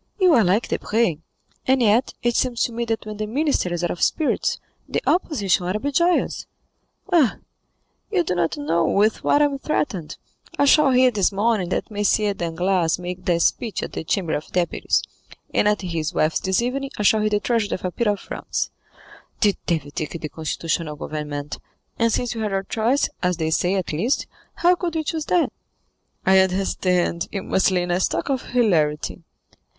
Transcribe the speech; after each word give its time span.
"You 0.19 0.33
are 0.33 0.43
like 0.43 0.67
Debray, 0.69 1.19
and 1.67 1.79
yet 1.79 2.15
it 2.23 2.35
seems 2.35 2.63
to 2.63 2.71
me 2.71 2.85
that 2.85 3.05
when 3.05 3.17
the 3.17 3.27
minister 3.27 3.71
is 3.71 3.83
out 3.83 3.91
of 3.91 4.01
spirits, 4.01 4.59
the 4.89 4.99
opposition 5.05 5.67
ought 5.67 5.73
to 5.73 5.79
be 5.79 5.91
joyous." 5.91 6.47
"Ah, 7.13 7.35
you 8.09 8.23
do 8.23 8.33
not 8.33 8.57
know 8.57 8.83
with 8.83 9.23
what 9.23 9.43
I 9.43 9.45
am 9.45 9.59
threatened. 9.59 10.17
I 10.57 10.65
shall 10.65 10.89
hear 10.89 11.11
this 11.11 11.31
morning 11.31 11.69
that 11.69 11.91
M. 11.95 12.33
Danglars 12.35 12.97
make 12.97 13.29
a 13.29 13.39
speech 13.39 13.83
at 13.83 13.93
the 13.93 14.03
Chamber 14.03 14.33
of 14.33 14.47
Deputies, 14.51 15.03
and 15.53 15.67
at 15.67 15.81
his 15.83 16.15
wife's 16.15 16.39
this 16.39 16.63
evening 16.63 16.89
I 16.97 17.03
shall 17.03 17.21
hear 17.21 17.29
the 17.29 17.39
tragedy 17.39 17.75
of 17.75 17.85
a 17.85 17.91
peer 17.91 18.09
of 18.11 18.19
France. 18.21 18.71
The 19.41 19.55
devil 19.67 19.91
take 19.91 20.19
the 20.19 20.29
constitutional 20.29 20.95
government, 20.95 21.59
and 21.99 22.11
since 22.11 22.33
we 22.33 22.41
had 22.41 22.53
our 22.53 22.63
choice, 22.63 23.07
as 23.21 23.37
they 23.37 23.51
say, 23.51 23.75
at 23.75 23.93
least, 23.93 24.25
how 24.55 24.73
could 24.73 24.95
we 24.95 25.03
choose 25.03 25.25
that?" 25.25 25.53
"I 26.25 26.39
understand; 26.39 27.27
you 27.31 27.43
must 27.43 27.69
lay 27.69 27.83
in 27.83 27.91
a 27.91 27.99
stock 27.99 28.29
of 28.29 28.41
hilarity." 28.47 29.21